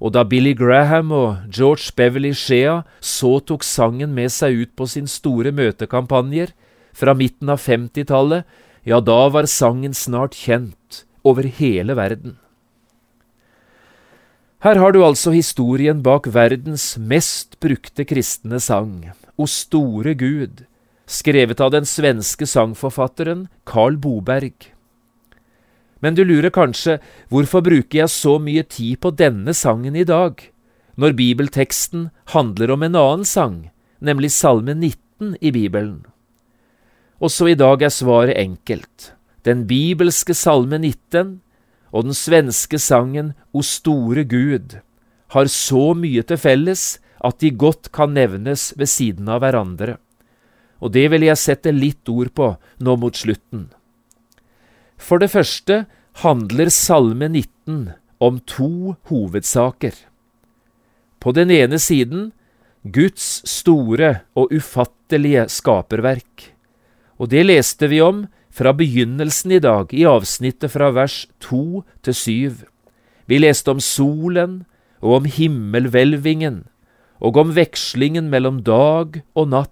og 0.00 0.14
da 0.16 0.24
Billy 0.26 0.54
Graham 0.56 1.12
og 1.12 1.44
George 1.52 1.92
Beverly 1.96 2.32
Shea 2.32 2.80
så 2.98 3.36
tok 3.44 3.62
sangen 3.62 4.14
med 4.16 4.32
seg 4.34 4.56
ut 4.64 4.72
på 4.74 4.88
sin 4.90 5.06
store 5.06 5.52
møtekampanjer 5.54 6.54
fra 6.96 7.14
midten 7.14 7.52
av 7.52 7.60
50-tallet, 7.62 8.48
ja, 8.88 8.98
da 8.98 9.28
var 9.30 9.46
sangen 9.46 9.94
snart 9.94 10.34
kjent 10.34 11.04
over 11.22 11.46
hele 11.46 11.94
verden. 11.94 12.38
Her 14.62 14.78
har 14.78 14.94
du 14.94 15.02
altså 15.04 15.32
historien 15.34 16.02
bak 16.02 16.26
verdens 16.34 16.96
mest 16.98 17.58
brukte 17.62 18.06
kristne 18.06 18.60
sang, 18.62 19.10
O 19.36 19.46
store 19.46 20.14
Gud, 20.18 20.64
skrevet 21.12 21.60
av 21.60 21.72
den 21.74 21.86
svenske 21.88 22.46
sangforfatteren 22.48 23.46
Carl 23.68 23.98
Boberg. 24.00 24.72
Men 26.02 26.16
du 26.18 26.24
lurer 26.24 26.50
kanskje 26.50 26.98
hvorfor 27.30 27.62
bruker 27.62 28.02
jeg 28.02 28.10
så 28.10 28.38
mye 28.42 28.64
tid 28.66 28.98
på 29.04 29.12
denne 29.14 29.54
sangen 29.54 29.94
i 29.94 30.06
dag, 30.08 30.40
når 30.98 31.14
bibelteksten 31.18 32.08
handler 32.34 32.72
om 32.74 32.82
en 32.82 32.98
annen 32.98 33.28
sang, 33.28 33.70
nemlig 34.00 34.32
Salme 34.34 34.74
19 34.74 35.36
i 35.40 35.52
Bibelen? 35.54 36.02
Også 37.22 37.52
i 37.52 37.54
dag 37.54 37.84
er 37.86 37.94
svaret 37.94 38.34
enkelt. 38.40 39.12
Den 39.46 39.66
bibelske 39.70 40.34
Salme 40.34 40.80
19 40.80 41.38
og 41.92 42.08
den 42.08 42.16
svenske 42.16 42.80
sangen 42.82 43.34
O 43.52 43.62
store 43.62 44.24
Gud 44.26 44.80
har 45.36 45.48
så 45.48 45.92
mye 45.94 46.24
til 46.26 46.40
felles 46.40 46.96
at 47.22 47.38
de 47.38 47.52
godt 47.54 47.92
kan 47.94 48.14
nevnes 48.16 48.72
ved 48.76 48.90
siden 48.90 49.30
av 49.30 49.44
hverandre. 49.44 50.00
Og 50.82 50.92
det 50.94 51.06
vil 51.12 51.24
jeg 51.28 51.38
sette 51.38 51.72
litt 51.74 52.08
ord 52.10 52.32
på 52.34 52.52
nå 52.82 52.96
mot 52.98 53.16
slutten. 53.16 53.68
For 54.98 55.22
det 55.22 55.30
første 55.30 55.84
handler 56.22 56.70
Salme 56.74 57.28
19 57.30 57.92
om 58.22 58.38
to 58.46 58.96
hovedsaker. 59.10 59.94
På 61.22 61.32
den 61.34 61.50
ene 61.54 61.78
siden 61.78 62.30
Guds 62.82 63.42
store 63.46 64.24
og 64.34 64.50
ufattelige 64.50 65.46
skaperverk. 65.54 66.50
Og 67.22 67.30
det 67.30 67.44
leste 67.46 67.86
vi 67.86 68.00
om 68.02 68.24
fra 68.52 68.72
begynnelsen 68.74 69.54
i 69.54 69.62
dag, 69.62 69.92
i 69.94 70.02
avsnittet 70.06 70.74
fra 70.74 70.90
vers 70.90 71.24
to 71.40 71.84
til 72.02 72.14
syv. 72.14 72.64
Vi 73.30 73.38
leste 73.38 73.70
om 73.70 73.80
solen 73.80 74.64
og 75.00 75.22
om 75.22 75.28
himmelhvelvingen, 75.30 76.64
og 77.22 77.38
om 77.38 77.54
vekslingen 77.54 78.28
mellom 78.30 78.60
dag 78.66 79.22
og 79.38 79.48
natt, 79.54 79.70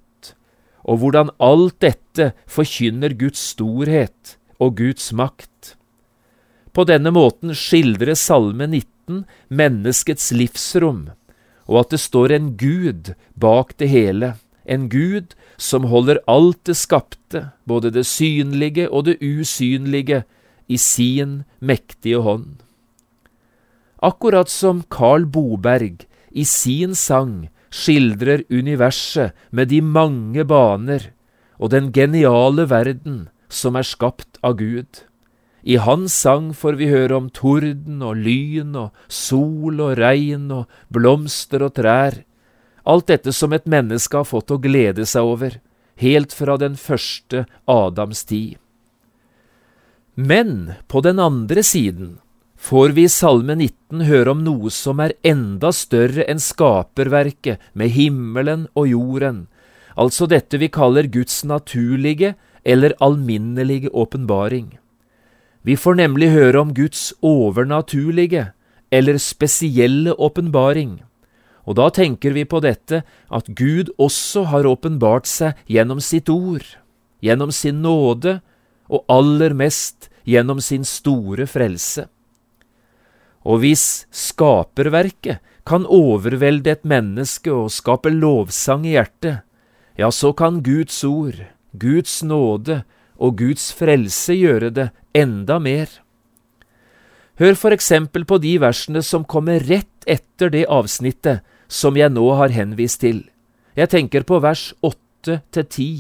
og 0.85 1.03
hvordan 1.03 1.33
alt 1.39 1.79
dette 1.85 2.33
forkynner 2.51 3.15
Guds 3.19 3.43
storhet 3.53 4.37
og 4.59 4.77
Guds 4.81 5.13
makt. 5.13 5.75
På 6.73 6.87
denne 6.87 7.11
måten 7.15 7.55
skildrer 7.57 8.15
Salme 8.15 8.69
19 8.71 9.25
menneskets 9.51 10.31
livsrom 10.33 11.09
og 11.71 11.85
at 11.85 11.95
det 11.95 12.01
står 12.03 12.35
en 12.35 12.49
Gud 12.59 13.13
bak 13.39 13.77
det 13.79 13.89
hele, 13.93 14.35
en 14.67 14.89
Gud 14.91 15.37
som 15.57 15.87
holder 15.91 16.19
alt 16.27 16.59
det 16.67 16.75
skapte, 16.77 17.51
både 17.65 17.93
det 17.95 18.07
synlige 18.11 18.89
og 18.91 19.07
det 19.07 19.21
usynlige, 19.23 20.25
i 20.71 20.77
sin 20.79 21.43
mektige 21.59 22.21
hånd. 22.23 22.61
Akkurat 23.99 24.51
som 24.51 24.85
Carl 24.87 25.25
Boberg 25.27 26.05
i 26.31 26.45
sin 26.47 26.95
sang 26.95 27.49
skildrer 27.71 28.45
universet 28.51 29.37
med 29.51 29.71
de 29.71 29.81
mange 29.81 30.45
baner 30.45 31.11
og 31.59 31.71
den 31.75 31.91
geniale 31.95 32.67
verden 32.71 33.29
som 33.51 33.77
er 33.79 33.87
skapt 33.87 34.39
av 34.43 34.59
Gud. 34.59 35.05
I 35.63 35.77
hans 35.77 36.15
sang 36.17 36.51
får 36.57 36.79
vi 36.81 36.89
høre 36.89 37.19
om 37.19 37.29
torden 37.37 38.01
og 38.03 38.17
lyn 38.17 38.77
og 38.79 38.97
sol 39.13 39.83
og 39.85 39.99
regn 40.01 40.49
og 40.55 40.71
blomster 40.89 41.67
og 41.67 41.75
trær, 41.77 42.23
alt 42.89 43.11
dette 43.11 43.33
som 43.37 43.53
et 43.53 43.69
menneske 43.69 44.17
har 44.17 44.29
fått 44.29 44.51
å 44.51 44.61
glede 44.63 45.05
seg 45.07 45.27
over, 45.27 45.59
helt 46.01 46.33
fra 46.33 46.57
den 46.57 46.79
første 46.81 47.45
Adams 47.69 48.25
tid. 48.25 48.57
Men 50.17 50.73
på 50.89 51.05
den 51.05 51.21
andre 51.21 51.63
siden 51.65 52.19
får 52.61 52.89
vi 52.89 53.07
i 53.09 53.09
Salme 53.09 53.55
19 53.57 54.05
høre 54.05 54.35
om 54.35 54.43
noe 54.45 54.71
som 54.75 55.01
er 55.01 55.15
enda 55.27 55.71
større 55.73 56.27
enn 56.29 56.43
skaperverket 56.43 57.63
med 57.73 57.95
himmelen 57.95 58.67
og 58.77 58.91
jorden, 58.93 59.47
altså 59.97 60.29
dette 60.29 60.61
vi 60.61 60.69
kaller 60.69 61.09
Guds 61.09 61.41
naturlige 61.49 62.35
eller 62.63 62.93
alminnelige 63.01 63.89
åpenbaring. 63.97 64.77
Vi 65.65 65.77
får 65.77 65.99
nemlig 66.03 66.31
høre 66.35 66.61
om 66.61 66.75
Guds 66.77 67.15
overnaturlige 67.25 68.51
eller 68.93 69.17
spesielle 69.17 70.13
åpenbaring, 70.13 71.01
og 71.65 71.81
da 71.81 71.89
tenker 71.89 72.37
vi 72.37 72.45
på 72.45 72.61
dette 72.61 73.03
at 73.33 73.51
Gud 73.57 73.89
også 73.97 74.45
har 74.53 74.69
åpenbart 74.69 75.29
seg 75.29 75.57
gjennom 75.65 76.01
sitt 76.05 76.29
ord, 76.29 76.65
gjennom 77.25 77.53
sin 77.53 77.81
nåde 77.81 78.41
og 78.93 79.05
aller 79.09 79.57
mest 79.57 80.11
gjennom 80.29 80.61
sin 80.61 80.85
store 80.85 81.49
frelse. 81.49 82.11
Og 83.47 83.63
hvis 83.63 84.05
skaperverket 84.13 85.41
kan 85.69 85.87
overvelde 85.87 86.75
et 86.75 86.85
menneske 86.89 87.53
og 87.53 87.73
skape 87.73 88.13
lovsang 88.13 88.85
i 88.89 88.97
hjertet, 88.97 89.43
ja, 89.97 90.11
så 90.11 90.33
kan 90.37 90.63
Guds 90.65 91.03
ord, 91.05 91.41
Guds 91.73 92.21
nåde 92.25 92.83
og 93.21 93.37
Guds 93.41 93.71
frelse 93.77 94.37
gjøre 94.37 94.71
det 94.73 94.89
enda 95.17 95.59
mer. 95.61 95.89
Hør 97.41 97.57
for 97.57 97.73
eksempel 97.73 98.27
på 98.29 98.41
de 98.41 98.57
versene 98.61 99.03
som 99.05 99.25
kommer 99.25 99.63
rett 99.65 100.09
etter 100.09 100.53
det 100.53 100.67
avsnittet 100.69 101.45
som 101.71 101.97
jeg 101.97 102.13
nå 102.13 102.27
har 102.37 102.53
henvist 102.53 103.01
til. 103.05 103.23
Jeg 103.77 103.93
tenker 103.93 104.27
på 104.29 104.41
vers 104.43 104.71
åtte 104.85 105.41
til 105.55 105.69
ti, 105.73 105.91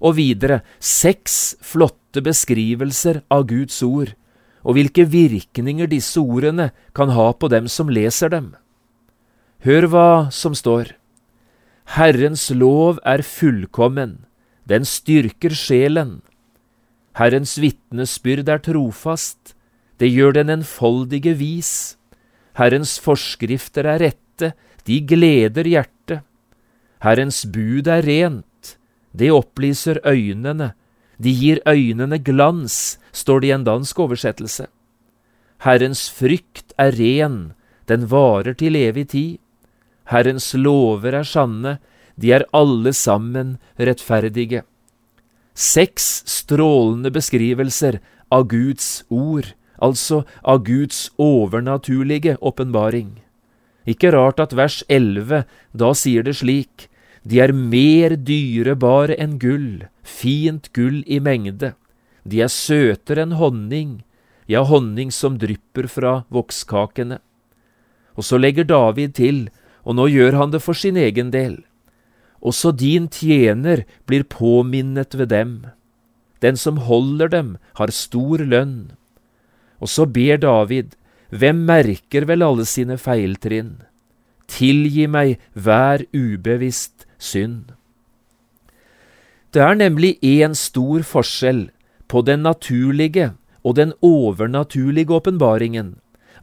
og 0.00 0.16
videre 0.16 0.62
seks 0.80 1.56
flotte 1.60 2.22
beskrivelser 2.24 3.22
av 3.32 3.46
Guds 3.50 3.80
ord, 3.84 4.14
og 4.62 4.76
hvilke 4.76 5.06
virkninger 5.10 5.90
disse 5.90 6.20
ordene 6.20 6.70
kan 6.94 7.12
ha 7.14 7.30
på 7.34 7.50
dem 7.50 7.68
som 7.68 7.90
leser 7.90 8.30
dem. 8.32 8.52
Hør 9.62 9.86
hva 9.90 10.10
som 10.34 10.54
står. 10.58 10.94
Herrens 11.94 12.48
lov 12.50 13.00
er 13.06 13.22
fullkommen, 13.26 14.24
den 14.66 14.86
styrker 14.86 15.54
sjelen. 15.54 16.20
Herrens 17.18 17.58
vitnesbyrd 17.60 18.48
er 18.48 18.62
trofast, 18.62 19.54
det 19.98 20.10
gjør 20.10 20.38
den 20.38 20.50
enfoldige 20.50 21.34
vis. 21.38 21.96
Herrens 22.58 22.96
forskrifter 23.02 23.86
er 23.86 24.00
rette, 24.02 24.52
de 24.86 24.98
gleder 25.06 25.68
hjertet. 25.68 26.22
Herrens 27.02 27.42
bud 27.50 27.90
er 27.90 28.02
rent, 28.06 28.76
det 29.12 29.30
opplyser 29.34 30.00
øynene, 30.06 30.72
de 31.22 31.30
gir 31.34 31.60
øynene 31.68 32.18
glans, 32.22 32.98
står 33.12 33.40
det 33.40 33.48
i 33.48 33.54
en 33.56 33.68
dansk 33.68 34.00
oversettelse. 34.06 34.66
Herrens 35.62 36.08
frykt 36.10 36.74
er 36.80 36.96
ren, 36.98 37.54
den 37.86 38.08
varer 38.10 38.56
til 38.58 38.76
evig 38.76 39.08
tid. 39.14 39.38
Herrens 40.10 40.52
lover 40.54 41.14
er 41.20 41.28
sanne, 41.28 41.78
de 42.16 42.32
er 42.34 42.48
alle 42.52 42.92
sammen 42.92 43.56
rettferdige 43.78 44.64
seks 45.54 46.22
strålende 46.28 47.12
beskrivelser 47.12 48.00
av 48.32 48.48
Guds 48.48 49.04
ord, 49.08 49.52
altså 49.76 50.22
av 50.42 50.64
Guds 50.64 51.10
overnaturlige 51.20 52.38
åpenbaring. 52.40 53.20
Ikke 53.86 54.12
rart 54.14 54.40
at 54.40 54.54
vers 54.54 54.82
11 54.88 55.44
da 55.74 55.92
sier 55.94 56.24
det 56.24 56.38
slik, 56.38 56.88
de 57.22 57.40
er 57.42 57.52
mer 57.52 58.16
dyrebare 58.16 59.16
enn 59.20 59.38
gull, 59.42 59.84
fint 60.02 60.70
gull 60.74 61.02
i 61.06 61.20
mengde, 61.22 61.74
de 62.24 62.42
er 62.44 62.50
søtere 62.52 63.24
enn 63.26 63.36
honning, 63.38 64.00
ja, 64.46 64.62
honning 64.66 65.10
som 65.14 65.38
drypper 65.40 65.88
fra 65.90 66.22
vokskakene. 66.32 67.18
Og 68.18 68.26
så 68.26 68.38
legger 68.38 68.68
David 68.68 69.16
til, 69.18 69.44
og 69.82 69.98
nå 69.98 70.08
gjør 70.12 70.38
han 70.38 70.52
det 70.54 70.62
for 70.62 70.78
sin 70.78 70.98
egen 71.00 71.32
del. 71.34 71.62
Også 72.42 72.72
din 72.74 73.08
tjener 73.10 73.84
blir 74.06 74.26
påminnet 74.26 75.14
ved 75.14 75.30
dem. 75.30 75.54
Den 76.42 76.58
som 76.58 76.82
holder 76.86 77.30
dem, 77.30 77.56
har 77.78 77.94
stor 77.94 78.42
lønn. 78.42 78.92
Og 79.82 79.90
så 79.90 80.06
ber 80.06 80.42
David, 80.42 80.94
hvem 81.30 81.64
merker 81.66 82.26
vel 82.28 82.42
alle 82.42 82.66
sine 82.68 82.98
feiltrinn? 82.98 83.80
Tilgi 84.50 85.06
meg 85.08 85.38
hver 85.54 86.04
ubevisst 86.12 87.06
synd. 87.18 87.72
Det 89.54 89.62
er 89.62 89.78
nemlig 89.78 90.18
én 90.20 90.54
stor 90.58 91.04
forskjell 91.06 91.70
på 92.12 92.20
den 92.26 92.44
naturlige 92.44 93.32
og 93.64 93.78
den 93.78 93.94
overnaturlige 94.04 95.14
åpenbaringen, 95.16 95.94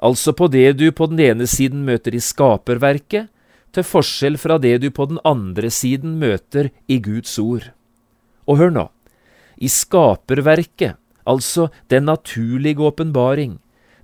altså 0.02 0.34
på 0.34 0.48
det 0.50 0.80
du 0.80 0.90
på 0.92 1.10
den 1.12 1.20
ene 1.22 1.48
siden 1.48 1.84
møter 1.86 2.16
i 2.16 2.24
skaperverket, 2.24 3.30
til 3.70 3.86
forskjell 3.86 4.40
fra 4.42 4.58
det 4.58 4.80
du 4.82 4.90
på 4.90 5.06
den 5.12 5.20
andre 5.28 5.70
siden 5.70 6.18
møter 6.18 6.72
i 6.90 6.98
Guds 6.98 7.38
ord. 7.38 7.70
Og 8.50 8.58
hør 8.58 8.74
nå, 8.74 8.86
i 9.62 9.70
skaperverket, 9.70 10.98
altså 11.30 11.70
den 11.94 12.10
naturlige 12.10 12.82
åpenbaring, 12.82 13.60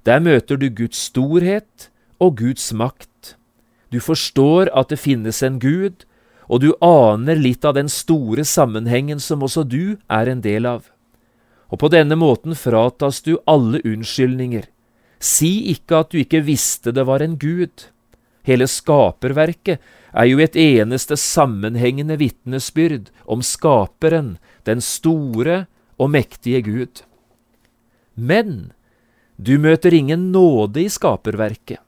der 0.05 0.21
møter 0.21 0.59
du 0.61 0.69
Guds 0.69 1.07
storhet 1.09 1.89
og 2.21 2.37
Guds 2.37 2.69
makt. 2.73 3.37
Du 3.89 3.97
forstår 3.97 4.69
at 4.69 4.91
det 4.93 5.01
finnes 5.01 5.41
en 5.41 5.57
Gud, 5.59 6.05
og 6.45 6.61
du 6.61 6.75
aner 6.83 7.39
litt 7.41 7.65
av 7.65 7.73
den 7.73 7.89
store 7.89 8.45
sammenhengen 8.45 9.17
som 9.17 9.41
også 9.41 9.63
du 9.65 9.97
er 10.05 10.29
en 10.29 10.45
del 10.45 10.69
av. 10.69 10.91
Og 11.75 11.79
på 11.81 11.89
denne 11.91 12.15
måten 12.15 12.55
fratas 12.55 13.17
du 13.25 13.33
alle 13.51 13.81
unnskyldninger. 13.83 14.63
Si 15.19 15.73
ikke 15.73 15.97
at 15.99 16.13
du 16.13 16.21
ikke 16.21 16.39
visste 16.47 16.93
det 16.95 17.03
var 17.03 17.19
en 17.19 17.33
Gud. 17.35 17.89
Hele 18.47 18.63
skaperverket 18.71 19.81
er 20.15 20.29
jo 20.29 20.39
et 20.39 20.55
eneste 20.55 21.17
sammenhengende 21.19 22.15
vitnesbyrd 22.21 23.09
om 23.27 23.43
Skaperen, 23.43 24.37
den 24.63 24.79
store 24.79 25.65
og 25.99 26.13
mektige 26.13 26.61
Gud. 26.63 27.01
Men 28.15 28.71
du 29.35 29.57
møter 29.59 29.91
ingen 29.97 30.29
nåde 30.31 30.85
i 30.85 30.87
skaperverket, 30.87 31.81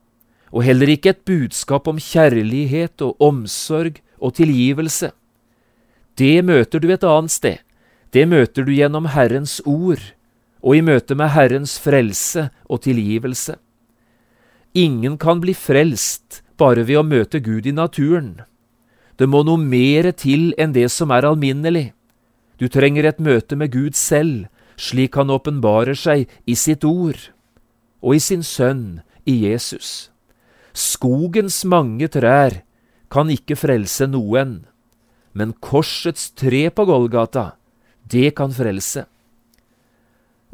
og 0.51 0.65
heller 0.67 0.91
ikke 0.91 1.13
et 1.13 1.23
budskap 1.23 1.87
om 1.87 2.01
kjærlighet 2.01 3.05
og 3.07 3.15
omsorg 3.23 4.01
og 4.19 4.35
tilgivelse. 4.35 5.13
Det 6.19 6.43
møter 6.43 6.83
du 6.83 6.91
et 6.91 7.07
annet 7.07 7.31
sted. 7.31 7.63
Det 8.13 8.25
møter 8.27 8.63
du 8.63 8.71
gjennom 8.71 9.09
Herrens 9.11 9.59
ord, 9.65 10.01
og 10.63 10.75
i 10.75 10.81
møte 10.81 11.15
med 11.15 11.33
Herrens 11.35 11.77
frelse 11.79 12.49
og 12.69 12.83
tilgivelse. 12.87 13.57
Ingen 14.77 15.17
kan 15.17 15.41
bli 15.43 15.53
frelst 15.57 16.41
bare 16.57 16.85
ved 16.87 17.01
å 17.01 17.05
møte 17.05 17.41
Gud 17.43 17.67
i 17.67 17.75
naturen. 17.75 18.41
Det 19.17 19.27
må 19.29 19.43
noe 19.45 19.57
mere 19.57 20.13
til 20.13 20.51
enn 20.57 20.75
det 20.75 20.89
som 20.93 21.11
er 21.11 21.25
alminnelig. 21.25 21.91
Du 22.57 22.67
trenger 22.69 23.05
et 23.05 23.21
møte 23.21 23.57
med 23.57 23.73
Gud 23.73 23.97
selv, 23.97 24.47
slik 24.77 25.17
han 25.17 25.33
åpenbarer 25.33 25.97
seg 25.97 26.29
i 26.45 26.55
sitt 26.57 26.85
ord 26.85 27.17
og 28.01 28.13
i 28.15 28.21
sin 28.21 28.43
sønn, 28.45 29.01
i 29.25 29.33
Jesus. 29.49 30.09
Skogens 30.77 31.63
mange 31.65 32.07
trær 32.13 32.61
kan 33.11 33.31
ikke 33.33 33.57
frelse 33.57 34.05
noen, 34.07 34.61
men 35.33 35.55
korsets 35.59 36.29
tre 36.37 36.67
på 36.69 36.85
Golgata, 36.87 37.56
det 38.11 38.35
kan 38.37 38.53
frelse. 38.53 39.05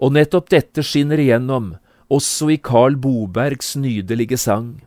Og 0.02 0.16
nettopp 0.16 0.50
dette 0.54 0.84
skinner 0.86 1.22
igjennom 1.22 1.76
også 2.14 2.50
i 2.54 2.58
Carl 2.62 2.98
Bobergs 3.00 3.76
nydelige 3.80 4.38
sang. 4.38 4.82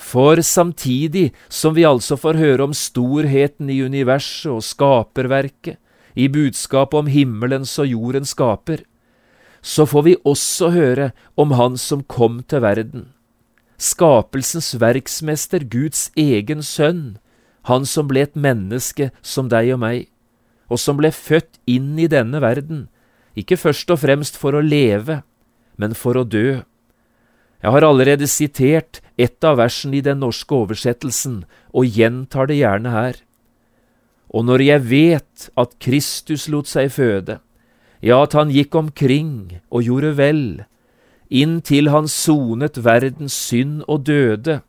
For 0.00 0.40
samtidig 0.40 1.30
som 1.48 1.74
vi 1.76 1.84
altså 1.84 2.16
får 2.16 2.38
høre 2.40 2.70
om 2.70 2.74
storheten 2.74 3.68
i 3.70 3.82
universet 3.84 4.48
og 4.50 4.64
skaperverket, 4.64 5.76
i 6.16 6.26
budskapet 6.26 6.98
om 6.98 7.06
himmelens 7.06 7.76
og 7.78 7.86
jordens 7.86 8.32
skaper, 8.34 8.82
så 9.62 9.84
får 9.86 10.02
vi 10.02 10.16
også 10.24 10.70
høre 10.74 11.10
om 11.36 11.52
Han 11.52 11.76
som 11.78 12.02
kom 12.02 12.42
til 12.42 12.62
verden. 12.64 13.12
Skapelsens 13.78 14.74
verksmester, 14.80 15.60
Guds 15.64 16.10
egen 16.16 16.62
sønn, 16.62 17.18
han 17.68 17.86
som 17.86 18.08
ble 18.08 18.24
et 18.24 18.36
menneske 18.36 19.10
som 19.22 19.48
deg 19.52 19.72
og 19.76 19.80
meg, 19.84 20.08
og 20.70 20.78
som 20.78 21.00
ble 21.00 21.10
født 21.12 21.58
inn 21.68 21.98
i 21.98 22.08
denne 22.10 22.40
verden, 22.42 22.86
ikke 23.38 23.58
først 23.58 23.90
og 23.90 24.02
fremst 24.04 24.38
for 24.38 24.56
å 24.56 24.62
leve, 24.64 25.20
men 25.76 25.96
for 25.98 26.18
å 26.18 26.26
dø. 26.26 26.62
Jeg 27.60 27.74
har 27.74 27.84
allerede 27.84 28.28
sitert 28.30 29.02
et 29.20 29.44
av 29.44 29.58
versene 29.60 29.98
i 29.98 30.04
den 30.04 30.22
norske 30.22 30.54
oversettelsen, 30.54 31.42
og 31.76 31.98
gjentar 31.98 32.48
det 32.48 32.60
gjerne 32.62 32.94
her. 32.94 33.20
Og 34.30 34.46
når 34.46 34.64
jeg 34.64 34.86
vet 34.88 35.50
at 35.58 35.76
Kristus 35.82 36.46
lot 36.48 36.70
seg 36.70 36.92
føde, 36.94 37.40
ja, 38.00 38.22
at 38.22 38.32
han 38.32 38.52
gikk 38.54 38.76
omkring 38.78 39.60
og 39.68 39.84
gjorde 39.84 40.14
vel, 40.16 40.44
inntil 41.28 41.90
han 41.92 42.08
sonet 42.08 42.80
verdens 42.80 43.36
synd 43.36 43.82
og 43.86 44.06
døde, 44.08 44.60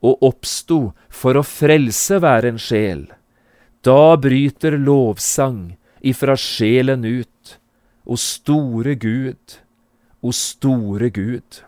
og 0.00 0.22
oppsto 0.24 0.92
for 1.12 1.36
å 1.36 1.44
frelse 1.44 2.20
hver 2.22 2.46
en 2.48 2.60
sjel, 2.60 3.08
da 3.82 4.16
bryter 4.16 4.76
lovsang 4.78 5.76
ifra 6.00 6.36
sjelen 6.36 7.04
ut, 7.04 7.58
o 8.04 8.16
store 8.16 8.94
Gud, 8.94 9.60
o 10.20 10.32
store 10.32 11.10
Gud. 11.10 11.62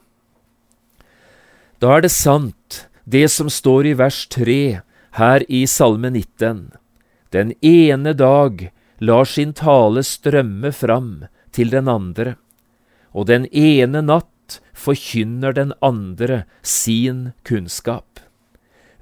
Da 1.81 1.97
er 1.97 2.05
det 2.05 2.13
sant, 2.15 2.87
det 3.05 3.29
som 3.33 3.51
står 3.51 3.93
i 3.93 3.97
vers 3.99 4.27
tre 4.31 4.83
her 5.19 5.45
i 5.49 5.65
Salme 5.67 6.13
19. 6.13 6.71
Den 7.33 7.53
ene 7.65 8.13
dag 8.13 8.69
lar 9.01 9.25
sin 9.25 9.53
tale 9.53 10.05
strømme 10.07 10.73
fram 10.73 11.25
til 11.53 11.73
den 11.73 11.89
andre, 11.89 12.37
og 13.13 13.27
den 13.33 13.49
ene 13.51 14.05
natt 14.05 14.61
forkynner 14.77 15.57
den 15.57 15.73
andre 15.83 16.45
sin 16.63 17.33
kunnskap. 17.45 18.21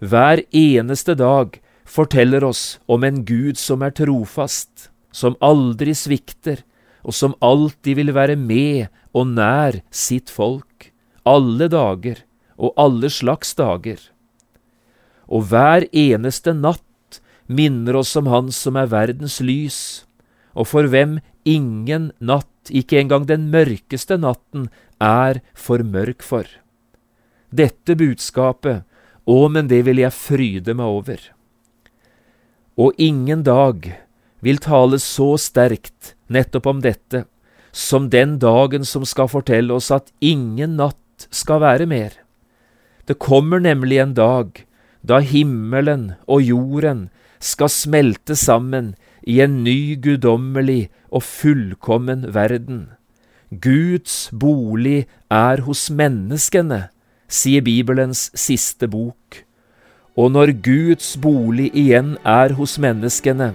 Hver 0.01 0.43
eneste 0.57 1.15
dag 1.19 1.61
forteller 1.91 2.45
oss 2.47 2.79
om 2.87 3.05
en 3.05 3.25
Gud 3.27 3.59
som 3.59 3.83
er 3.83 3.95
trofast, 3.99 4.89
som 5.11 5.37
aldri 5.43 5.95
svikter, 5.97 6.63
og 7.03 7.17
som 7.17 7.35
alltid 7.43 7.99
vil 7.99 8.13
være 8.15 8.37
med 8.39 8.91
og 9.17 9.33
nær 9.35 9.81
sitt 9.91 10.31
folk, 10.31 10.91
alle 11.27 11.67
dager 11.73 12.23
og 12.61 12.77
alle 12.79 13.11
slags 13.11 13.55
dager. 13.59 13.99
Og 15.31 15.49
hver 15.51 15.87
eneste 15.97 16.55
natt 16.55 17.21
minner 17.51 17.99
oss 18.03 18.15
om 18.19 18.29
Han 18.31 18.53
som 18.55 18.77
er 18.79 18.91
verdens 18.93 19.41
lys, 19.43 20.07
og 20.55 20.69
for 20.71 20.87
hvem 20.91 21.19
ingen 21.49 22.11
natt, 22.21 22.47
ikke 22.69 23.01
engang 23.01 23.27
den 23.27 23.49
mørkeste 23.51 24.19
natten, 24.21 24.69
er 25.01 25.41
for 25.55 25.83
mørk 25.83 26.23
for. 26.23 26.45
Dette 27.51 27.97
budskapet, 27.99 28.85
å, 29.27 29.49
men 29.49 29.71
det 29.71 29.83
vil 29.89 30.03
jeg 30.03 30.15
fryde 30.15 30.75
meg 30.77 30.87
over. 31.01 31.23
Og 32.81 32.97
ingen 32.97 33.43
dag 33.45 33.91
vil 34.41 34.61
tale 34.65 34.97
så 35.03 35.35
sterkt 35.37 36.15
nettopp 36.33 36.69
om 36.71 36.81
dette 36.85 37.27
som 37.77 38.09
den 38.11 38.39
dagen 38.43 38.87
som 38.89 39.05
skal 39.07 39.29
fortelle 39.31 39.75
oss 39.77 39.91
at 39.95 40.09
ingen 40.25 40.79
natt 40.81 41.29
skal 41.31 41.61
være 41.63 41.87
mer. 41.91 42.15
Det 43.05 43.19
kommer 43.21 43.61
nemlig 43.61 44.01
en 44.01 44.15
dag 44.17 44.65
da 45.07 45.21
himmelen 45.21 46.15
og 46.27 46.43
jorden 46.45 47.09
skal 47.41 47.73
smelte 47.73 48.37
sammen 48.37 48.95
i 49.29 49.41
en 49.45 49.61
ny 49.65 49.97
guddommelig 50.01 50.89
og 51.11 51.25
fullkommen 51.25 52.27
verden. 52.35 52.89
Guds 53.51 54.31
bolig 54.33 55.07
er 55.31 55.65
hos 55.67 55.89
menneskene, 55.91 56.89
sier 57.27 57.65
Bibelens 57.67 58.29
siste 58.39 58.89
bok. 58.89 59.43
Og 60.19 60.33
når 60.35 60.55
Guds 60.65 61.15
bolig 61.21 61.71
igjen 61.77 62.17
er 62.27 62.55
hos 62.59 62.79
menneskene, 62.83 63.53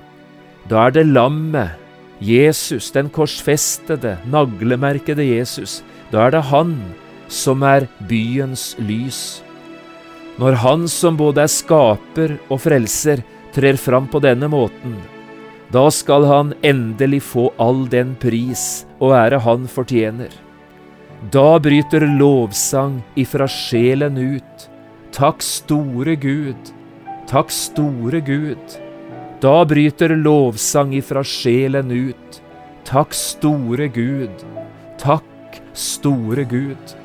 da 0.70 0.88
er 0.88 0.96
det 0.96 1.06
lammet, 1.08 1.76
Jesus, 2.24 2.92
den 2.96 3.10
korsfestede, 3.12 4.16
naglemerkede 4.32 5.26
Jesus, 5.28 5.82
da 6.12 6.28
er 6.28 6.38
det 6.38 6.46
Han 6.52 6.78
som 7.28 7.64
er 7.64 7.90
byens 8.08 8.76
lys. 8.80 9.42
Når 10.40 10.62
Han 10.64 10.88
som 10.88 11.18
både 11.20 11.44
er 11.44 11.52
skaper 11.52 12.38
og 12.50 12.64
frelser, 12.64 13.24
trer 13.56 13.78
fram 13.80 14.08
på 14.12 14.20
denne 14.24 14.48
måten, 14.52 14.96
da 15.72 15.88
skal 15.92 16.26
han 16.30 16.54
endelig 16.64 17.22
få 17.26 17.50
all 17.60 17.86
den 17.90 18.14
pris 18.22 18.86
og 19.00 19.16
ære 19.18 19.40
han 19.44 19.66
fortjener. 19.68 20.30
Da 21.34 21.58
bryter 21.60 22.06
lovsang 22.20 23.00
ifra 23.18 23.48
sjelen 23.50 24.20
ut. 24.20 24.68
Takk, 25.16 25.42
store 25.42 26.18
Gud. 26.18 26.74
Takk, 27.26 27.50
store 27.50 28.20
Gud. 28.20 28.60
Da 29.40 29.64
bryter 29.64 30.12
lovsang 30.12 30.92
ifra 30.92 31.24
sjelen 31.24 31.88
ut. 31.88 32.42
Takk, 32.84 33.16
store 33.16 33.88
Gud. 33.88 34.44
Takk, 35.00 35.62
store 35.72 36.44
Gud. 36.44 37.05